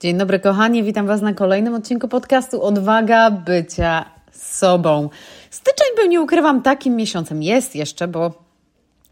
[0.00, 5.08] Dzień dobry, kochani, witam Was na kolejnym odcinku podcastu Odwaga bycia sobą.
[5.50, 7.42] Styczeń był, nie ukrywam, takim miesiącem.
[7.42, 8.32] Jest jeszcze, bo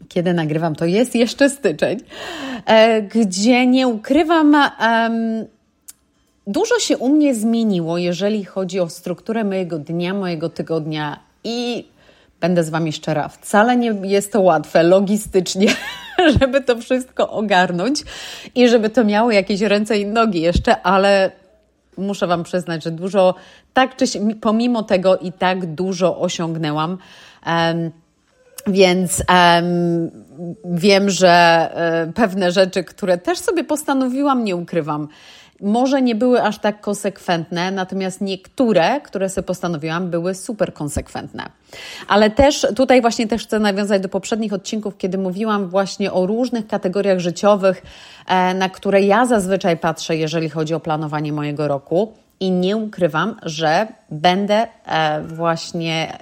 [0.07, 1.99] kiedy nagrywam, to jest jeszcze styczeń,
[2.65, 4.55] e, gdzie nie ukrywam,
[6.47, 11.87] dużo się u mnie zmieniło, jeżeli chodzi o strukturę mojego dnia, mojego tygodnia i
[12.39, 15.67] będę z Wami szczera, wcale nie jest to łatwe logistycznie,
[16.39, 18.03] żeby to wszystko ogarnąć
[18.55, 21.31] i żeby to miało jakieś ręce i nogi jeszcze, ale
[21.97, 23.35] muszę Wam przyznać, że dużo,
[23.73, 24.05] tak czy
[24.41, 26.97] pomimo tego i tak dużo osiągnęłam.
[27.45, 27.91] Um,
[28.67, 30.11] więc um,
[30.65, 31.69] wiem, że
[32.03, 35.07] um, pewne rzeczy, które też sobie postanowiłam, nie ukrywam,
[35.61, 41.49] może nie były aż tak konsekwentne, natomiast niektóre, które sobie postanowiłam, były super konsekwentne.
[42.07, 46.67] Ale też tutaj właśnie też chcę nawiązać do poprzednich odcinków, kiedy mówiłam właśnie o różnych
[46.67, 47.81] kategoriach życiowych,
[48.27, 53.35] e, na które ja zazwyczaj patrzę, jeżeli chodzi o planowanie mojego roku i nie ukrywam,
[53.43, 56.17] że będę e, właśnie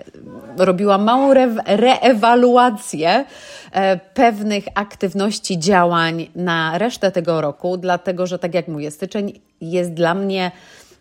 [0.57, 3.25] robiła małą re reewaluację
[3.71, 9.93] e, pewnych aktywności, działań na resztę tego roku, dlatego że, tak jak mówię, styczeń jest
[9.93, 10.51] dla mnie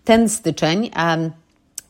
[0.04, 0.90] ten styczeń.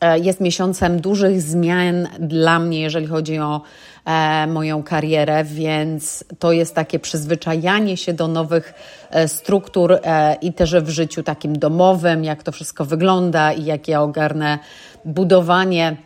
[0.01, 3.61] E, jest miesiącem dużych zmian dla mnie, jeżeli chodzi o
[4.05, 8.73] e, moją karierę, więc to jest takie przyzwyczajanie się do nowych
[9.09, 9.99] e, struktur
[10.41, 14.59] i też w życiu takim domowym, jak to wszystko wygląda i jak ja ogarnę
[15.05, 15.97] budowanie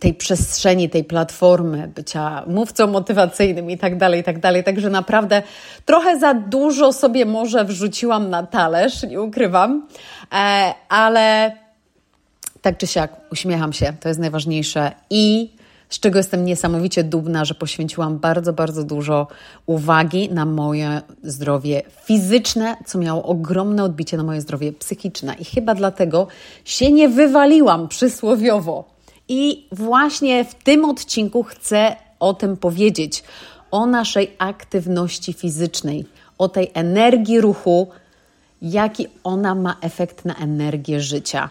[0.00, 4.64] tej przestrzeni, tej platformy, bycia mówcą motywacyjnym i tak dalej, i tak dalej.
[4.64, 5.42] Także naprawdę
[5.84, 9.86] trochę za dużo sobie może wrzuciłam na talerz, nie ukrywam,
[10.88, 11.52] ale
[12.62, 15.50] tak czy siak uśmiecham się, to jest najważniejsze i
[15.92, 19.26] z czego jestem niesamowicie dumna, że poświęciłam bardzo, bardzo dużo
[19.66, 25.34] uwagi na moje zdrowie fizyczne, co miało ogromne odbicie na moje zdrowie psychiczne.
[25.34, 26.26] I chyba dlatego
[26.64, 28.84] się nie wywaliłam przysłowiowo.
[29.28, 33.24] I właśnie w tym odcinku chcę o tym powiedzieć,
[33.70, 36.04] o naszej aktywności fizycznej,
[36.38, 37.88] o tej energii ruchu,
[38.62, 41.50] jaki ona ma efekt na energię życia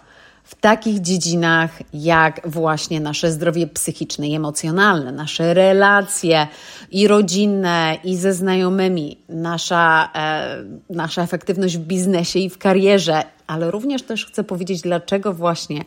[0.51, 6.47] w takich dziedzinach jak właśnie nasze zdrowie psychiczne i emocjonalne, nasze relacje
[6.91, 13.71] i rodzinne, i ze znajomymi, nasza, e, nasza efektywność w biznesie i w karierze, ale
[13.71, 15.85] również też chcę powiedzieć, dlaczego właśnie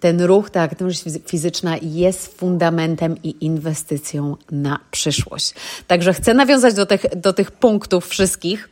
[0.00, 5.54] ten ruch, ta aktywność fizyczna jest fundamentem i inwestycją na przyszłość.
[5.86, 8.68] Także chcę nawiązać do tych, do tych punktów wszystkich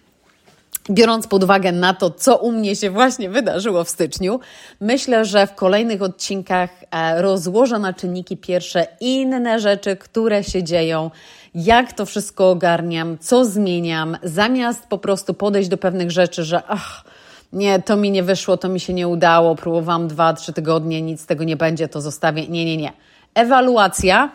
[0.90, 4.40] Biorąc pod uwagę na to, co u mnie się właśnie wydarzyło w styczniu,
[4.80, 11.10] myślę, że w kolejnych odcinkach e, rozłożę na czynniki pierwsze inne rzeczy, które się dzieją,
[11.54, 17.04] jak to wszystko ogarniam, co zmieniam, zamiast po prostu podejść do pewnych rzeczy, że ach,
[17.52, 21.20] nie, to mi nie wyszło, to mi się nie udało, próbowałam dwa, trzy tygodnie, nic
[21.20, 22.48] z tego nie będzie, to zostawię.
[22.48, 22.92] Nie, nie, nie.
[23.34, 24.30] Ewaluacja,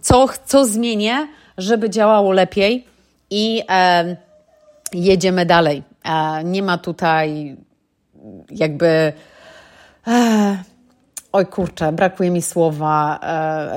[0.00, 1.28] co, co zmienię,
[1.58, 2.86] żeby działało lepiej
[3.30, 3.62] i.
[3.70, 4.25] E,
[4.96, 5.82] jedziemy dalej.
[6.44, 7.56] Nie ma tutaj
[8.50, 9.12] jakby.
[10.06, 10.58] E,
[11.32, 13.20] oj kurczę, brakuje mi słowa,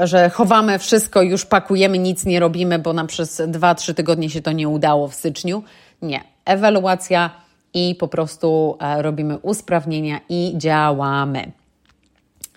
[0.02, 4.42] e, że chowamy wszystko, już pakujemy, nic nie robimy, bo nam przez 2-3 tygodnie się
[4.42, 5.64] to nie udało w styczniu.
[6.02, 6.22] Nie.
[6.46, 7.30] Ewaluacja
[7.74, 11.52] i po prostu e, robimy usprawnienia i działamy.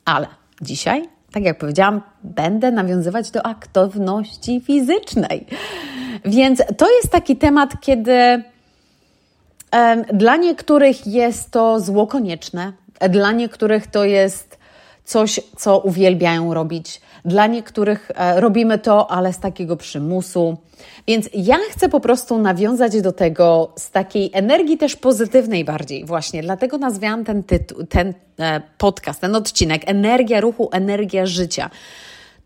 [0.05, 0.27] Ale
[0.61, 5.47] dzisiaj, tak jak powiedziałam, będę nawiązywać do aktywności fizycznej.
[6.25, 8.45] Więc to jest taki temat, kiedy
[10.13, 12.73] dla niektórych jest to zło konieczne,
[13.11, 14.59] dla niektórych to jest
[15.05, 17.01] coś, co uwielbiają robić.
[17.25, 20.57] Dla niektórych e, robimy to, ale z takiego przymusu.
[21.07, 26.43] Więc ja chcę po prostu nawiązać do tego z takiej energii też pozytywnej bardziej właśnie.
[26.43, 31.71] Dlatego nazwałam ten, tytuł, ten e, podcast, ten odcinek Energia ruchu, energia życia.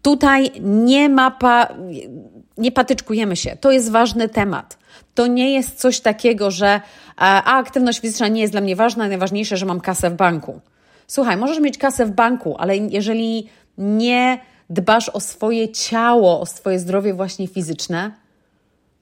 [0.02, 1.68] Tutaj nie ma pa,
[2.58, 3.56] nie patyczkujemy się.
[3.60, 4.78] To jest ważny temat.
[5.16, 6.80] To nie jest coś takiego, że
[7.16, 10.60] a aktywność fizyczna nie jest dla mnie ważna, najważniejsze, że mam kasę w banku.
[11.06, 13.48] Słuchaj, możesz mieć kasę w banku, ale jeżeli
[13.78, 14.38] nie
[14.70, 18.10] dbasz o swoje ciało, o swoje zdrowie właśnie fizyczne,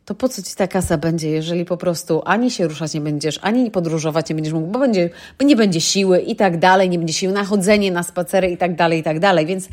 [0.05, 3.39] to po co ci ta kasa będzie, jeżeli po prostu ani się ruszać nie będziesz,
[3.43, 6.99] ani podróżować nie będziesz mógł, bo, będzie, bo nie będzie siły i tak dalej, nie
[6.99, 9.47] będzie siły na chodzenie, na spacery i tak dalej, i tak dalej.
[9.47, 9.69] Więc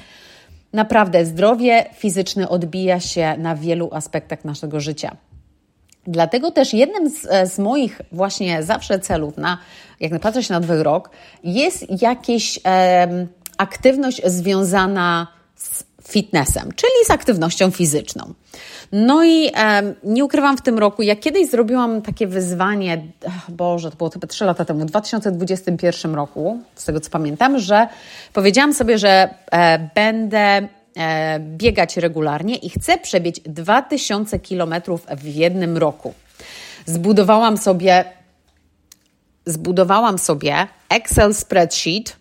[0.74, 5.16] naprawdę zdrowie fizyczne odbija się na wielu aspektach naszego życia.
[6.08, 9.58] Dlatego też jednym z, e, z, moich właśnie zawsze celów, na,
[10.00, 11.10] jak patrzę się na rok,
[11.44, 13.28] jest jakaś e,
[13.58, 18.34] aktywność związana z fitnessem, czyli z aktywnością fizyczną.
[18.92, 23.02] No i e, nie ukrywam w tym roku, jak kiedyś zrobiłam takie wyzwanie,
[23.50, 27.88] Boże, to było chyba 3 lata temu, w 2021 roku, z tego co pamiętam, że
[28.34, 30.68] powiedziałam sobie, że e, będę
[31.40, 36.14] biegać regularnie i chcę przebiec 2000 kilometrów w jednym roku.
[36.86, 38.06] Zbudowałam sobie
[39.46, 42.16] zbudowałam sobie Excel spreadsheet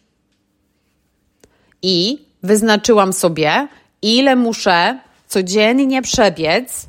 [1.82, 3.69] i wyznaczyłam sobie,
[4.02, 6.87] ile muszę codziennie przebiec,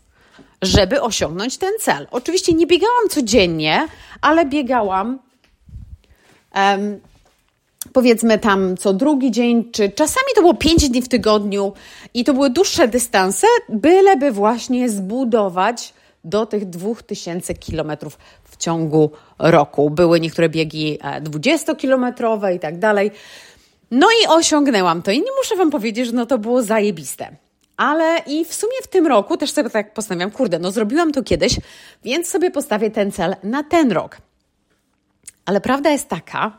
[0.62, 2.08] żeby osiągnąć ten cel.
[2.12, 3.88] Oczywiście nie biegałam codziennie,
[4.22, 5.20] ale biegałam
[7.94, 11.74] powiedzmy tam co drugi dzień, czy czasami to było pięć dni w tygodniu
[12.14, 15.94] i to były dłuższe dystanse, byleby właśnie zbudować
[16.24, 19.90] do tych 2000 kilometrów w ciągu roku.
[19.90, 23.12] Były niektóre biegi 20-kilometrowe e, i tak dalej.
[23.92, 27.36] No i osiągnęłam to i nie muszę Wam powiedzieć, że no to było zajebiste.
[27.78, 31.24] Ale i w sumie w tym roku też sobie tak postanawiam, kurde, no zrobiłam to
[31.24, 31.56] kiedyś,
[32.04, 34.18] więc sobie postawię ten cel na ten rok.
[35.46, 36.58] Ale prawda jest taka,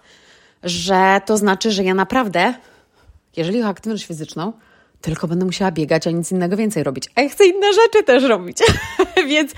[0.62, 2.54] że to znaczy, że ja naprawdę,
[3.36, 4.52] jeżeli o aktywność fizyczną,
[5.00, 7.08] tylko będę musiała biegać, a nic innego więcej robić.
[7.14, 8.58] A ja chcę inne rzeczy też robić.
[9.28, 9.52] Więc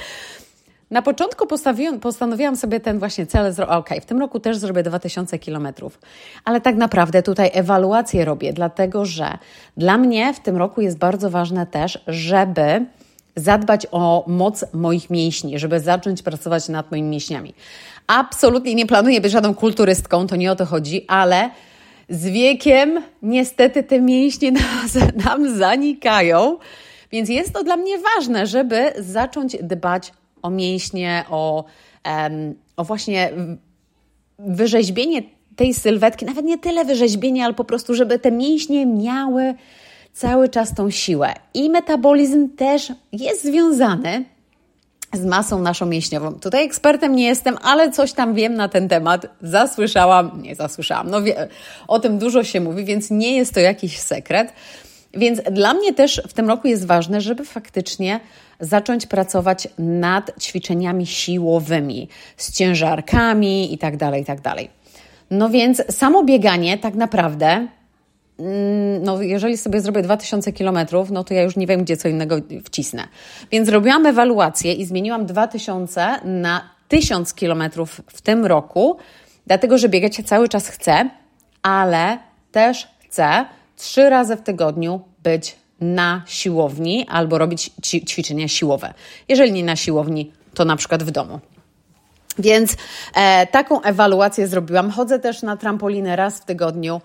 [0.90, 1.46] na początku
[2.00, 5.98] postanowiłam sobie ten właśnie cel, ok, w tym roku też zrobię 2000 kilometrów,
[6.44, 9.38] ale tak naprawdę tutaj ewaluację robię, dlatego że
[9.76, 12.86] dla mnie w tym roku jest bardzo ważne też, żeby
[13.36, 17.54] zadbać o moc moich mięśni, żeby zacząć pracować nad moimi mięśniami.
[18.06, 21.50] Absolutnie nie planuję być żadną kulturystką, to nie o to chodzi, ale
[22.08, 26.58] z wiekiem niestety te mięśnie nas, nam zanikają,
[27.12, 30.12] więc jest to dla mnie ważne, żeby zacząć dbać
[30.42, 31.64] o mięśnie, o,
[32.76, 33.30] o właśnie
[34.38, 35.22] wyrzeźbienie
[35.56, 39.54] tej sylwetki, nawet nie tyle wyrzeźbienie, ale po prostu, żeby te mięśnie miały
[40.12, 41.34] cały czas tą siłę.
[41.54, 44.24] I metabolizm też jest związany
[45.16, 46.32] z masą naszą mięśniową.
[46.34, 49.26] Tutaj ekspertem nie jestem, ale coś tam wiem na ten temat.
[49.42, 51.48] Zasłyszałam, nie zasłyszałam, no wie,
[51.88, 54.52] o tym dużo się mówi, więc nie jest to jakiś sekret.
[55.14, 58.20] Więc dla mnie też w tym roku jest ważne, żeby faktycznie
[58.60, 64.42] zacząć pracować nad ćwiczeniami siłowymi, z ciężarkami itd., tak itd.
[64.42, 64.58] Tak
[65.30, 67.66] no więc samo bieganie tak naprawdę
[69.00, 72.36] no jeżeli sobie zrobię 2000 kilometrów, no to ja już nie wiem, gdzie co innego
[72.64, 73.08] wcisnę.
[73.52, 78.96] Więc zrobiłam ewaluację i zmieniłam 2000 na 1000 kilometrów w tym roku,
[79.46, 81.10] dlatego że biegać cały czas chcę,
[81.62, 82.18] ale
[82.52, 83.44] też chcę
[83.76, 87.70] trzy razy w tygodniu być na siłowni albo robić
[88.06, 88.94] ćwiczenia siłowe.
[89.28, 91.40] Jeżeli nie na siłowni, to na przykład w domu.
[92.38, 92.76] Więc
[93.14, 94.90] e, taką ewaluację zrobiłam.
[94.90, 97.00] Chodzę też na trampolinę raz w tygodniu,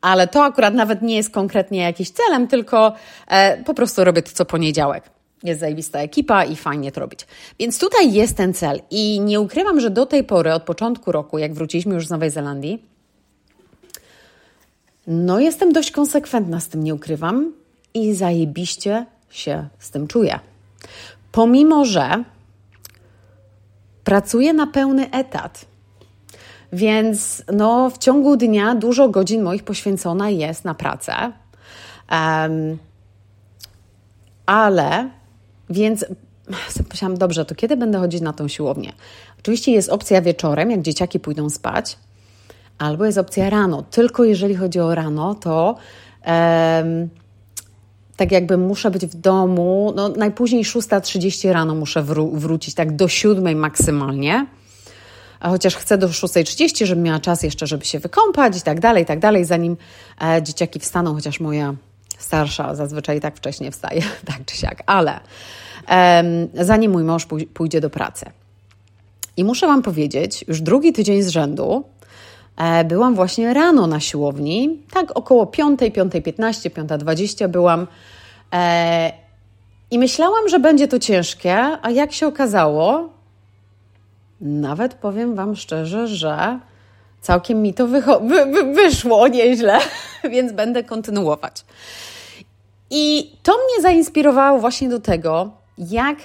[0.00, 2.92] ale to akurat nawet nie jest konkretnie jakiś celem, tylko
[3.28, 5.10] e, po prostu robię to co poniedziałek.
[5.42, 7.26] Jest zajebista ekipa i fajnie to robić.
[7.58, 8.80] Więc tutaj jest ten cel.
[8.90, 12.30] I nie ukrywam, że do tej pory, od początku roku, jak wróciliśmy już z Nowej
[12.30, 12.82] Zelandii,
[15.06, 17.52] no jestem dość konsekwentna z tym, nie ukrywam.
[17.94, 20.38] I zajebiście się z tym czuję.
[21.32, 22.24] Pomimo, że
[24.08, 25.64] pracuję na pełny etat.
[26.72, 31.32] Więc no, w ciągu dnia dużo godzin moich poświęcona jest na pracę.
[32.10, 32.78] Um,
[34.46, 35.10] ale
[35.70, 36.06] więc
[36.90, 38.92] myślałam, dobrze, to kiedy będę chodzić na tą siłownię?
[39.38, 41.98] Oczywiście jest opcja wieczorem, jak dzieciaki pójdą spać,
[42.78, 43.82] albo jest opcja rano.
[43.82, 45.76] Tylko jeżeli chodzi o rano, to
[46.26, 47.08] um,
[48.18, 53.08] tak jakby muszę być w domu, no najpóźniej 6.30 rano muszę wró wrócić, tak do
[53.08, 54.46] 7 maksymalnie.
[55.40, 59.02] A chociaż chcę do 6.30, żebym miała czas jeszcze, żeby się wykąpać i tak dalej,
[59.02, 59.76] i tak dalej, zanim
[60.22, 61.74] e, dzieciaki wstaną, chociaż moja
[62.18, 65.20] starsza zazwyczaj tak wcześnie wstaje, tak czy siak, ale
[66.54, 68.26] zanim mój mąż pójdzie do pracy.
[69.36, 71.84] I muszę Wam powiedzieć, już drugi tydzień z rzędu
[72.84, 77.86] byłam właśnie rano na siłowni, tak około 5, 5.15, 5.20 byłam
[78.52, 79.12] E,
[79.90, 83.08] I myślałam, że będzie to ciężkie, a jak się okazało,
[84.40, 86.58] nawet powiem Wam szczerze, że
[87.20, 88.02] całkiem mi to wy
[88.52, 89.78] wy wyszło nieźle,
[90.32, 91.64] więc będę kontynuować.
[92.90, 96.18] I to mnie zainspirowało właśnie do tego, jak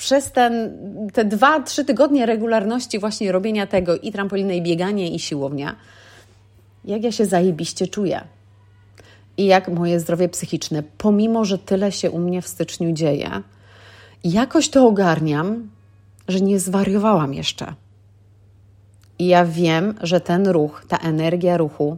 [0.00, 0.72] przez ten,
[1.12, 5.76] te dwa, trzy tygodnie regularności właśnie robienia tego i trampoliny, i bieganie, i siłownia,
[6.84, 8.20] jak ja się zajebiście czuję
[9.36, 13.30] i jak moje zdrowie psychiczne, pomimo że tyle się u mnie w styczniu dzieje,
[14.24, 15.68] jakoś to ogarniam,
[16.28, 17.74] że nie zwariowałam jeszcze.
[19.18, 21.96] I ja wiem, że ten ruch, ta energia ruchu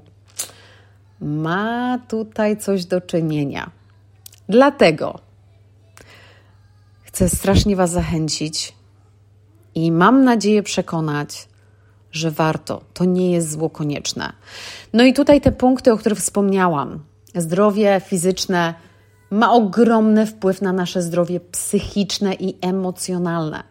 [1.21, 3.71] ma tutaj coś do czynienia.
[4.49, 5.32] Dlatego
[7.13, 8.75] chcę strasznie Was zachęcić
[9.75, 11.49] i mam nadzieję przekonać,
[12.13, 12.81] że warto.
[12.95, 14.33] To nie jest zło konieczne.
[14.93, 17.05] No i tutaj te punkty, o których wspomniałam.
[17.35, 18.75] Zdrowie fizyczne
[19.31, 23.63] ma ogromny wpływ na nasze zdrowie psychiczne i emocjonalne.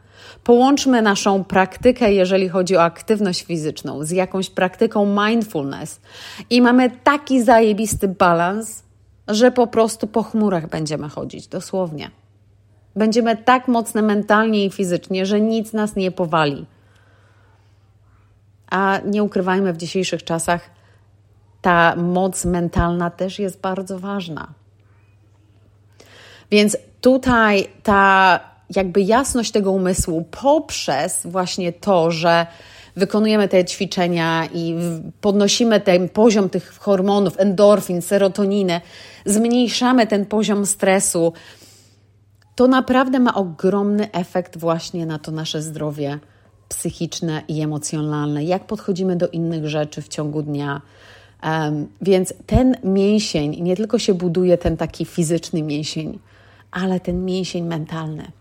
[0.43, 6.01] Połączmy naszą praktykę, jeżeli chodzi o aktywność fizyczną, z jakąś praktyką mindfulness
[6.49, 8.83] i mamy taki zajebisty balans,
[9.27, 12.20] że po prostu po chmurach będziemy chodzić, dosłownie.
[12.95, 16.65] Będziemy tak mocne mentalnie i fizycznie, że nic nas nie powali.
[18.69, 20.69] A nie ukrywajmy, w dzisiejszych czasach
[21.61, 24.53] ta moc mentalna też jest bardzo ważna.
[26.51, 28.39] Więc tutaj ta
[28.75, 32.47] jakby jasność tego umysłu poprzez właśnie to, że
[32.95, 34.75] wykonujemy te ćwiczenia i
[35.21, 38.81] podnosimy ten poziom tych hormonów, endorfin, serotoniny,
[39.25, 41.33] zmniejszamy ten poziom stresu,
[42.55, 46.19] to naprawdę ma ogromny efekt właśnie na to nasze zdrowie
[46.69, 50.81] psychiczne i emocjonalne, jak podchodzimy do innych rzeczy w ciągu dnia.
[51.43, 56.19] Um, więc ten mięsień nie tylko się buduje, ten taki fizyczny mięsień,
[56.71, 58.31] ale ten mięsień mentalny.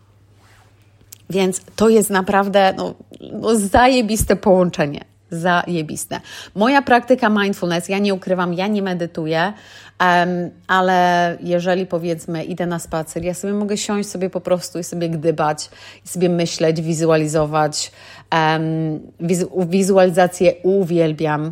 [1.30, 2.94] Więc to jest naprawdę no,
[3.32, 5.09] no zajebiste połączenie.
[5.30, 6.20] Zajebiste.
[6.54, 9.52] Moja praktyka mindfulness, ja nie ukrywam, ja nie medytuję,
[10.00, 14.84] um, ale jeżeli powiedzmy idę na spacer, ja sobie mogę siąść sobie po prostu i
[14.84, 15.70] sobie gdybać,
[16.04, 17.92] i sobie myśleć, wizualizować.
[18.32, 21.50] Um, wizu wizualizację uwielbiam.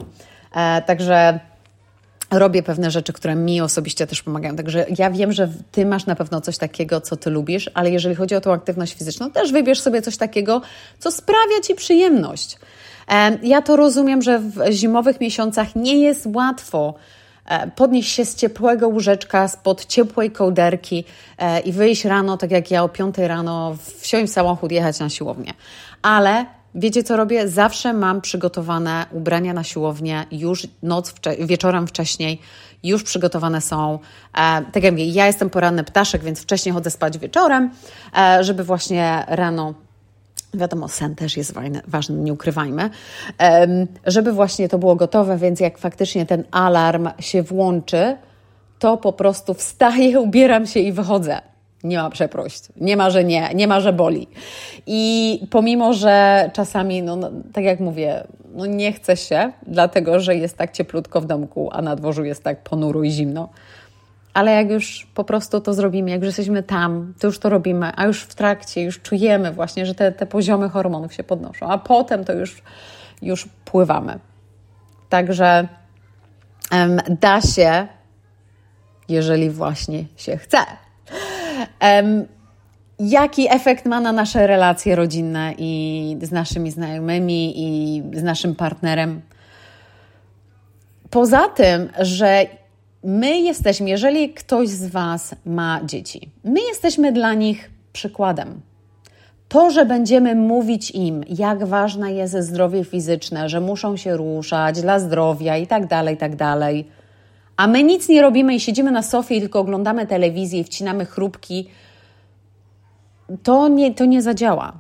[0.54, 1.40] E, także
[2.30, 4.56] robię pewne rzeczy, które mi osobiście też pomagają.
[4.56, 8.14] Także ja wiem, że ty masz na pewno coś takiego, co ty lubisz, ale jeżeli
[8.14, 10.62] chodzi o tą aktywność fizyczną, też wybierz sobie coś takiego,
[10.98, 12.58] co sprawia ci przyjemność.
[13.42, 16.94] Ja to rozumiem, że w zimowych miesiącach nie jest łatwo
[17.46, 21.04] e, podnieść się z ciepłego łóżeczka, spod ciepłej kołderki
[21.38, 25.08] e, i wyjść rano, tak jak ja o 5 rano, wsiąść w samochód, jechać na
[25.08, 25.54] siłownię.
[26.02, 27.48] Ale Wiecie, co robię?
[27.48, 32.40] Zawsze mam przygotowane ubrania na siłownię już noc, wcze wieczorem wcześniej,
[32.82, 33.98] już przygotowane są.
[34.34, 37.70] E, tak jak mówię, ja jestem poranny ptaszek, więc wcześniej chodzę spać wieczorem,
[38.16, 39.74] e, żeby właśnie rano
[40.54, 41.54] Wiadomo, sen też jest
[41.86, 42.90] ważny, nie ukrywajmy,
[44.06, 48.16] żeby właśnie to było gotowe, więc jak faktycznie ten alarm się włączy,
[48.78, 51.40] to po prostu wstaję, ubieram się i wychodzę.
[51.84, 54.28] Nie ma przeprość, nie ma, że nie, nie ma, że boli.
[54.86, 60.36] I pomimo, że czasami, no, no, tak jak mówię, no nie chce się, dlatego że
[60.36, 63.48] jest tak cieplutko w domku, a na dworzu jest tak ponuro i zimno.
[64.34, 67.92] Ale jak już po prostu to zrobimy, jak już jesteśmy tam, to już to robimy,
[67.96, 71.78] a już w trakcie już czujemy właśnie, że te, te poziomy hormonów się podnoszą, a
[71.78, 72.62] potem to już,
[73.22, 74.18] już pływamy.
[75.08, 75.68] Także
[76.72, 77.86] um, da się,
[79.08, 80.58] jeżeli właśnie się chce.
[82.98, 89.20] Jaki efekt ma na nasze relacje rodzinne i z naszymi znajomymi i z naszym partnerem?
[91.10, 92.46] Poza tym, że
[93.04, 98.60] my jesteśmy, jeżeli ktoś z Was ma dzieci, my jesteśmy dla nich przykładem.
[99.48, 104.98] To, że będziemy mówić im, jak ważne jest zdrowie fizyczne, że muszą się ruszać dla
[104.98, 106.88] zdrowia i tak dalej, i tak dalej
[107.58, 111.06] a my nic nie robimy i siedzimy na sofie i tylko oglądamy telewizję i wcinamy
[111.06, 111.68] chrupki,
[113.42, 114.72] to nie, to nie zadziała.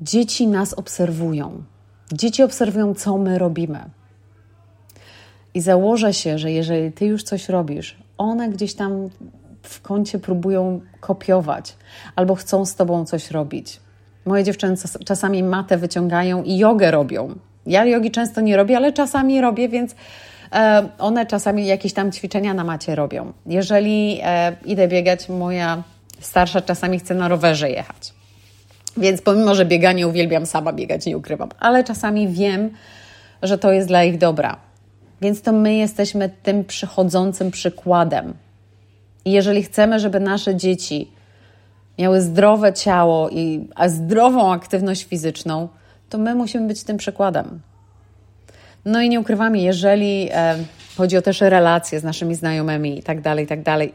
[0.00, 1.62] Dzieci nas obserwują.
[2.12, 3.80] Dzieci obserwują, co my robimy.
[5.54, 9.08] I założę się, że jeżeli ty już coś robisz, one gdzieś tam
[9.62, 11.76] w kącie próbują kopiować
[12.16, 13.80] albo chcą z tobą coś robić.
[14.24, 17.34] Moje dziewczyny czasami matę wyciągają i jogę robią.
[17.66, 19.94] Ja jogi często nie robię, ale czasami robię, więc
[20.98, 23.32] one czasami jakieś tam ćwiczenia na macie robią.
[23.46, 25.82] Jeżeli e, idę biegać, moja
[26.20, 28.12] starsza czasami chce na rowerze jechać.
[28.96, 32.70] Więc pomimo, że bieganie uwielbiam sama biegać, nie ukrywam, ale czasami wiem,
[33.42, 34.56] że to jest dla ich dobra.
[35.20, 38.34] Więc to my jesteśmy tym przychodzącym przykładem.
[39.24, 41.12] I jeżeli chcemy, żeby nasze dzieci
[41.98, 45.68] miały zdrowe ciało i a zdrową aktywność fizyczną,
[46.08, 47.60] to my musimy być tym przykładem.
[48.84, 50.56] No i nie ukrywamy, jeżeli e,
[50.96, 53.92] chodzi o też relacje z naszymi znajomymi i tak dalej, i tak dalej,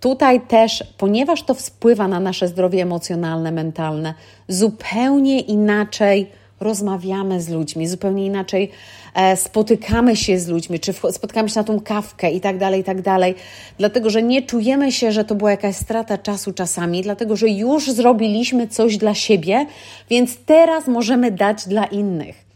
[0.00, 4.14] tutaj też, ponieważ to wpływa na nasze zdrowie emocjonalne, mentalne,
[4.48, 6.30] zupełnie inaczej
[6.60, 8.70] rozmawiamy z ludźmi, zupełnie inaczej
[9.14, 12.84] e, spotykamy się z ludźmi, czy spotykamy się na tą kawkę i tak dalej, i
[12.84, 13.34] tak dalej,
[13.78, 17.90] dlatego że nie czujemy się, że to była jakaś strata czasu czasami, dlatego że już
[17.90, 19.66] zrobiliśmy coś dla siebie,
[20.10, 22.51] więc teraz możemy dać dla innych.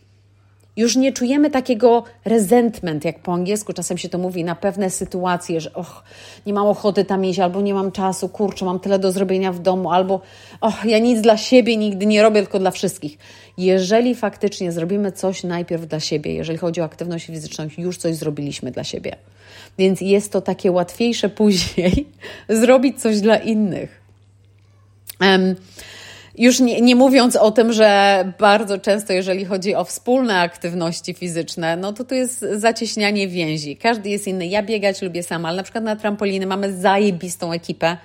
[0.77, 5.61] Już nie czujemy takiego resentment, jak po angielsku czasem się to mówi, na pewne sytuacje,
[5.61, 6.05] że och,
[6.47, 9.59] nie mam ochoty tam iść, albo nie mam czasu, kurczę, mam tyle do zrobienia w
[9.59, 10.21] domu, albo
[10.61, 13.19] och, ja nic dla siebie nigdy nie robię, tylko dla wszystkich.
[13.59, 18.71] Jeżeli faktycznie zrobimy coś najpierw dla siebie, jeżeli chodzi o aktywność fizyczną, już coś zrobiliśmy
[18.71, 19.17] dla siebie.
[19.79, 22.07] Więc jest to takie łatwiejsze później
[22.49, 24.01] zrobić coś dla innych.
[25.21, 25.57] Um,
[26.39, 31.77] już nie, nie, mówiąc o tym, że bardzo często, jeżeli chodzi o wspólne aktywności fizyczne,
[31.77, 33.77] no to tu jest zacieśnianie więzi.
[33.77, 34.47] Każdy jest inny.
[34.47, 37.97] Ja biegać lubię sama, ale na przykład na trampoliny mamy zajebistą ekipę,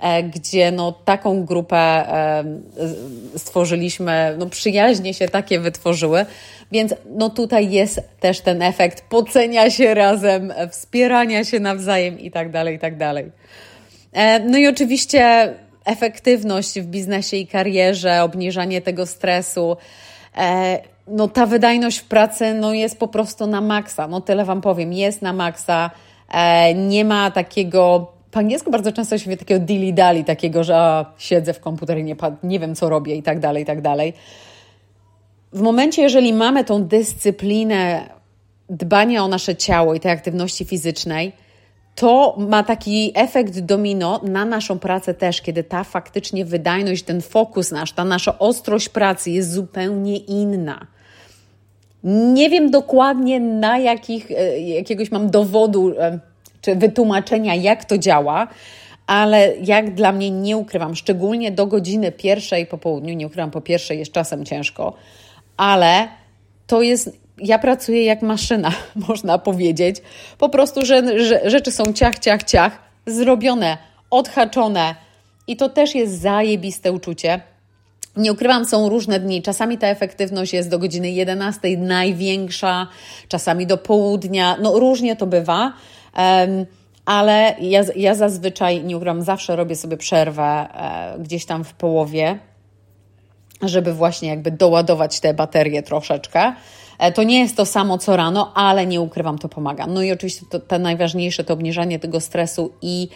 [0.00, 2.44] e, gdzie no, taką grupę e,
[3.36, 6.26] stworzyliśmy, no przyjaźnie się takie wytworzyły,
[6.72, 12.50] więc no tutaj jest też ten efekt pocenia się razem, wspierania się nawzajem i tak
[12.50, 13.30] dalej, i tak dalej.
[14.12, 19.76] E, no i oczywiście efektywność w biznesie i karierze, obniżanie tego stresu.
[20.36, 24.08] E, no ta wydajność w pracy no, jest po prostu na maksa.
[24.08, 25.90] No tyle Wam powiem, jest na maksa.
[26.30, 31.06] E, nie ma takiego po angielsku bardzo często się mówi takiego dilly-dally, takiego, że o,
[31.18, 34.12] siedzę w komputerze, nie, nie wiem co robię i tak dalej, i tak dalej.
[35.52, 38.08] W momencie, jeżeli mamy tą dyscyplinę
[38.70, 41.32] dbania o nasze ciało i tej aktywności fizycznej,
[41.94, 47.70] to ma taki efekt domino na naszą pracę też, kiedy ta faktycznie wydajność, ten fokus
[47.70, 50.86] nasz, ta nasza ostrość pracy jest zupełnie inna.
[52.04, 56.18] Nie wiem dokładnie na jakich, e, jakiegoś mam dowodu e,
[56.60, 58.48] czy wytłumaczenia, jak to działa,
[59.06, 63.60] ale jak dla mnie nie ukrywam, szczególnie do godziny pierwszej po południu, nie ukrywam, po
[63.60, 64.92] pierwszej jest czasem ciężko,
[65.56, 66.08] ale
[66.66, 68.72] to jest ja pracuję jak maszyna,
[69.08, 69.96] można powiedzieć.
[70.38, 73.78] Po prostu, że, że rzeczy są ciach, ciach, ciach, zrobione,
[74.10, 74.94] odhaczone
[75.46, 77.40] i to też jest zajebiste uczucie.
[78.16, 79.42] Nie ukrywam, są różne dni.
[79.42, 82.86] Czasami ta efektywność jest do godziny 11 największa,
[83.28, 84.56] czasami do południa.
[84.62, 85.72] No różnie to bywa,
[86.16, 86.66] um,
[87.04, 92.38] ale ja, ja zazwyczaj, nie ukrywam, zawsze robię sobie przerwę e, gdzieś tam w połowie,
[93.62, 96.52] żeby właśnie jakby doładować te baterie troszeczkę.
[96.98, 99.86] E, to nie jest to samo co rano, ale nie ukrywam, to pomaga.
[99.86, 103.08] No i oczywiście to, to najważniejsze to obniżanie tego stresu i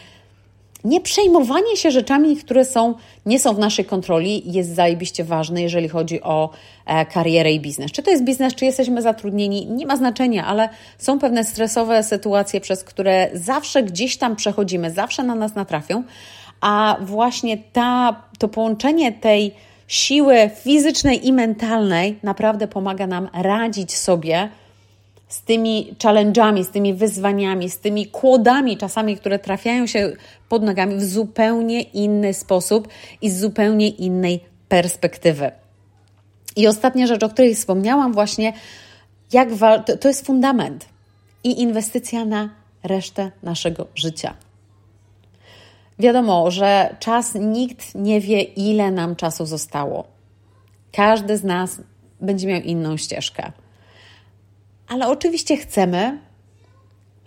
[0.85, 2.95] nie przejmowanie się rzeczami, które są,
[3.27, 6.51] nie są w naszej kontroli, jest zajebiście ważne, jeżeli chodzi o
[6.87, 7.93] e, karierę i biznes.
[7.93, 12.61] Czy to jest biznes, czy jesteśmy zatrudnieni, nie ma znaczenia, ale są pewne stresowe sytuacje,
[12.61, 16.03] przez które zawsze gdzieś tam przechodzimy, zawsze na nas natrafią,
[16.61, 19.55] a właśnie ta, to połączenie tej
[19.88, 24.48] siły fizycznej i mentalnej naprawdę pomaga nam radzić sobie
[25.29, 30.12] z tymi challenge'ami, z tymi wyzwaniami, z tymi kłodami czasami, które trafiają się
[30.48, 32.88] pod nogami w zupełnie inny sposób
[33.22, 35.51] i z zupełnie innej perspektywy.
[36.57, 38.53] I ostatnia rzecz, o której wspomniałam, właśnie,
[39.33, 39.48] jak
[40.01, 40.87] to jest fundament
[41.44, 42.51] i inwestycja na
[42.83, 44.35] resztę naszego życia.
[45.99, 50.05] Wiadomo, że czas nikt nie wie, ile nam czasu zostało.
[50.93, 51.81] Każdy z nas
[52.21, 53.53] będzie miał inną ścieżkę.
[54.89, 56.19] Ale oczywiście chcemy,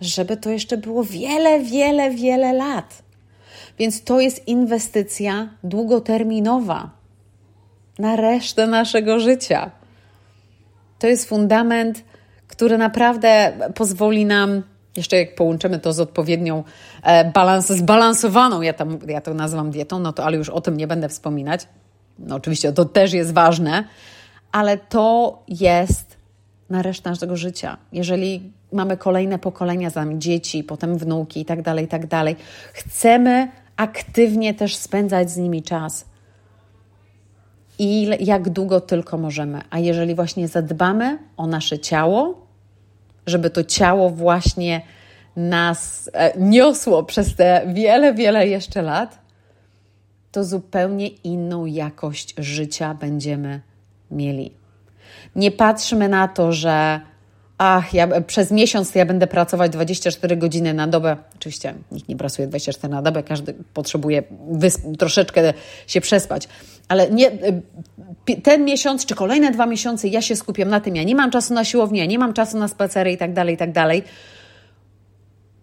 [0.00, 3.02] żeby to jeszcze było wiele, wiele, wiele lat.
[3.78, 6.90] Więc to jest inwestycja długoterminowa
[7.98, 9.70] na resztę naszego życia.
[10.98, 12.04] To jest fundament,
[12.48, 14.62] który naprawdę pozwoli nam
[14.96, 16.64] jeszcze jak połączymy to z odpowiednią,
[17.02, 20.76] e, balans, zbalansowaną, ja, tam, ja to nazywam dietą, no to ale już o tym
[20.76, 21.66] nie będę wspominać.
[22.18, 23.84] No oczywiście to też jest ważne,
[24.52, 26.16] ale to jest
[26.70, 27.76] na resztę naszego życia.
[27.92, 32.36] Jeżeli mamy kolejne pokolenia za nami, dzieci, potem wnuki i tak dalej, i tak dalej,
[32.72, 36.04] chcemy aktywnie też spędzać z nimi czas.
[37.78, 39.60] I jak długo tylko możemy.
[39.70, 42.46] A jeżeli właśnie zadbamy o nasze ciało,
[43.26, 44.80] żeby to ciało właśnie
[45.36, 49.18] nas e, niosło przez te wiele, wiele jeszcze lat,
[50.32, 53.60] to zupełnie inną jakość życia będziemy
[54.10, 54.52] mieli.
[55.36, 57.00] Nie patrzmy na to, że
[57.58, 61.16] ach, ja, przez miesiąc ja będę pracować 24 godziny na dobę.
[61.42, 64.22] Oczywiście nikt nie pracuje 24 na dobę, każdy potrzebuje
[64.98, 65.54] troszeczkę
[65.86, 66.48] się przespać.
[66.88, 67.30] Ale nie,
[68.42, 71.54] ten miesiąc czy kolejne dwa miesiące ja się skupiam na tym, ja nie mam czasu
[71.54, 74.02] na siłownię, nie mam czasu na spacery i tak dalej, i tak dalej.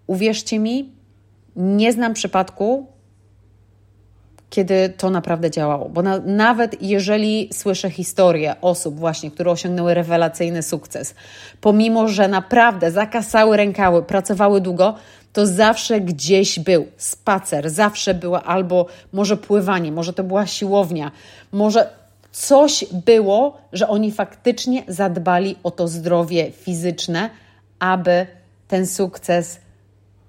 [0.08, 0.92] Uwierzcie mi,
[1.56, 2.88] nie znam przypadku,
[4.50, 5.90] kiedy to naprawdę działało.
[5.90, 11.16] Bo na, nawet jeżeli słyszę historie osób właśnie, które osiągnęły rewelacyjny sukces,
[11.62, 14.96] pomimo, że naprawdę zakasały rękały, pracowały długo,
[15.34, 21.12] to zawsze gdzieś był spacer, zawsze była albo może pływanie, może to była siłownia,
[21.52, 21.90] może
[22.32, 27.30] coś było, że oni faktycznie zadbali o to zdrowie fizyczne,
[27.80, 28.28] aby
[28.68, 29.60] ten sukces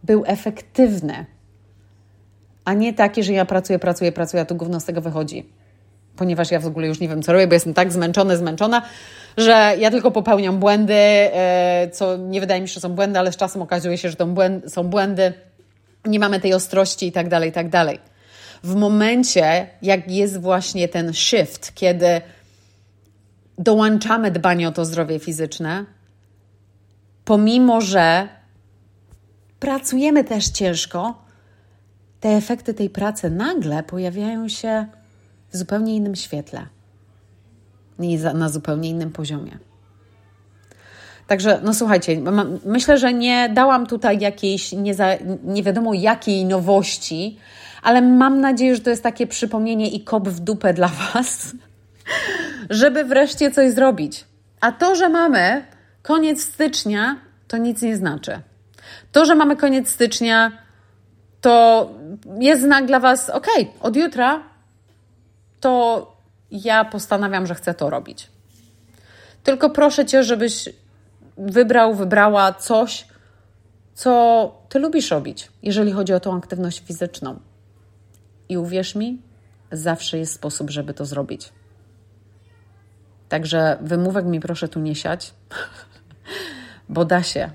[0.03, 1.27] był efektywny,
[2.65, 5.60] a nie taki, że ja pracuję, pracuję, pracuję, a tu gówno z tego wychodzi.
[6.21, 8.83] Ponieważ ja w ogóle już nie wiem, co robię, bo jestem tak zmęczona, zmęczona,
[9.37, 13.33] że ja tylko popełniam błędy, e, co nie wydaje mi się, że są błędy, ale
[13.33, 14.27] z czasem okazuje się, że to
[14.69, 15.33] są błędy,
[16.05, 17.99] nie mamy tej ostrości i tak dalej, i tak dalej.
[18.65, 22.21] W momencie, jak jest właśnie ten shift, kiedy
[23.59, 25.85] dołączamy dbanie o to zdrowie fizyczne,
[27.25, 28.29] pomimo że
[29.61, 31.23] pracujemy też ciężko,
[32.21, 35.00] te efekty tej pracy nagle pojawiają się
[35.53, 36.67] w zupełnie innym świetle
[37.99, 39.59] i na zupełnie innym poziomie.
[41.27, 42.21] Także, no słuchajcie,
[42.65, 45.07] myślę, że nie dałam tutaj jakiejś nie, za,
[45.45, 47.39] nie wiadomo jakiej nowości,
[47.83, 51.53] ale mam nadzieję, że to jest takie przypomnienie i kop w dupę dla Was,
[52.71, 54.25] żeby wreszcie coś zrobić.
[54.61, 55.65] A to, że mamy
[56.03, 57.17] koniec stycznia,
[57.49, 58.41] to nic nie znaczy.
[59.13, 60.53] To, że mamy koniec stycznia,
[61.41, 61.91] to
[62.41, 63.47] jest znak dla Was, ok,
[63.81, 64.50] od jutra
[65.61, 66.07] to
[66.51, 68.31] ja postanawiam, że chcę to robić.
[69.45, 70.69] Tylko proszę Cię, żebyś
[71.37, 73.07] wybrał, wybrała coś,
[73.95, 77.41] co Ty lubisz robić, jeżeli chodzi o tą aktywność fizyczną.
[78.49, 79.23] I uwierz mi,
[79.73, 81.53] zawsze jest sposób, żeby to zrobić.
[83.29, 85.35] Także wymówek mi proszę tu nie siać,
[86.89, 87.51] bo da się.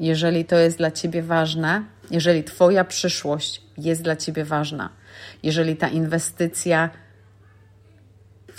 [0.00, 4.90] Jeżeli to jest dla Ciebie ważne, jeżeli Twoja przyszłość jest dla Ciebie ważna,
[5.42, 6.90] jeżeli ta inwestycja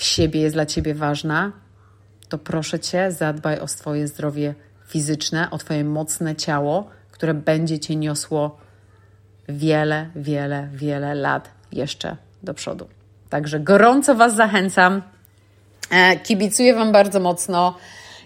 [0.02, 1.52] w siebie jest dla Ciebie ważna,
[2.30, 4.56] to proszę Cię, zadbaj o swoje zdrowie
[4.88, 8.58] fizyczne, o Twoje mocne ciało, które będzie Cię niosło
[9.50, 12.88] wiele, wiele, wiele lat jeszcze do przodu.
[13.30, 15.02] Także gorąco Was zachęcam.
[15.92, 17.76] E, kibicuję Wam bardzo mocno.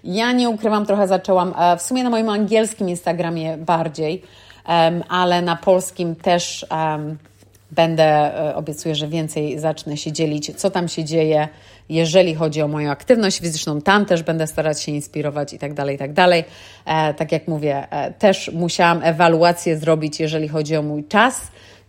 [0.04, 4.22] Ja nie ukrywam, trochę zaczęłam e, w sumie na moim angielskim Instagramie bardziej,
[5.08, 6.66] ale na polskim też
[7.70, 11.48] będę, e, obiecuję, że więcej zacznę się dzielić, co tam się dzieje,
[11.88, 13.80] jeżeli chodzi o moją aktywność fizyczną.
[13.80, 16.44] Tam też będę starać się inspirować i tak dalej, i tak dalej.
[16.84, 21.40] E, tak jak mówię, e, też musiałam ewaluację zrobić, jeżeli chodzi o mój czas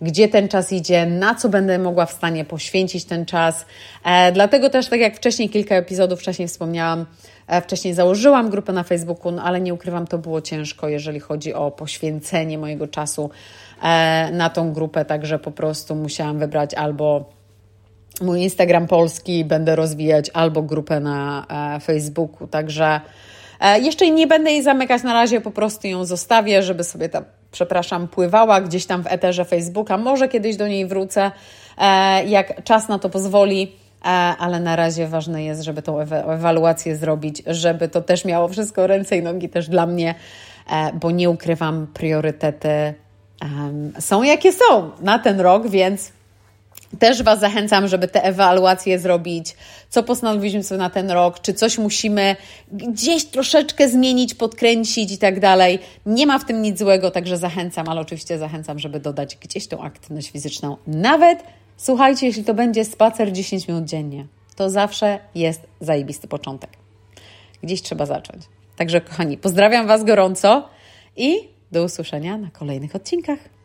[0.02, 3.66] gdzie ten czas idzie, na co będę mogła w stanie poświęcić ten czas.
[4.04, 7.06] E, dlatego też, tak jak wcześniej, kilka epizodów wcześniej wspomniałam,
[7.48, 11.54] e, wcześniej założyłam grupę na Facebooku, no, ale nie ukrywam, to było ciężko, jeżeli chodzi
[11.54, 13.30] o poświęcenie mojego czasu
[13.84, 17.38] e, na tą grupę, także po prostu musiałam wybrać albo
[18.22, 21.46] mój Instagram polski będę rozwijać, albo grupę na
[21.84, 23.02] Facebooku, także
[23.82, 27.24] jeszcze nie będę jej zamykać na razie, po prostu ją zostawię, żeby sobie tam
[27.58, 29.98] przepraszam, pływała gdzieś tam w eterze Facebooka.
[29.98, 31.32] Może kiedyś do niej wrócę,
[31.78, 34.08] e, jak czas na to pozwoli, e,
[34.40, 39.18] ale na razie ważne jest, żeby tą ewaluację zrobić, żeby to też miało wszystko ręce
[39.18, 40.16] i nogi też dla mnie,
[40.70, 42.94] e, bo nie ukrywam, priorytety
[44.00, 46.12] są jakie są na ten rok, więc
[47.00, 49.56] też Was zachęcam, żeby te ewaluacje zrobić,
[49.90, 52.36] co postanowiliśmy sobie na ten rok, czy coś musimy
[52.72, 55.80] gdzieś troszeczkę zmienić, podkręcić i tak dalej.
[56.06, 59.82] Nie ma w tym nic złego, także zachęcam, ale oczywiście zachęcam, żeby dodać gdzieś tą
[59.82, 60.78] aktywność fizyczną.
[60.88, 61.44] Nawet,
[61.78, 66.70] słuchajcie, jeśli to będzie spacer 10 minut dziennie, to zawsze jest zajebisty początek.
[67.64, 68.44] Gdzieś trzeba zacząć.
[68.78, 70.70] Także, kochani, pozdrawiam Was gorąco
[71.16, 71.38] i
[71.72, 73.57] do usłyszenia na kolejnych odcinkach.